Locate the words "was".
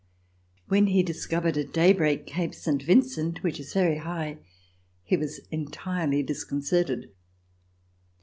5.15-5.41